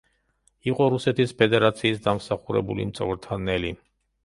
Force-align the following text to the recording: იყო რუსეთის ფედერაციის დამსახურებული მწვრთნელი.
იყო 0.71 0.87
რუსეთის 0.93 1.35
ფედერაციის 1.41 2.03
დამსახურებული 2.07 2.89
მწვრთნელი. 2.91 3.75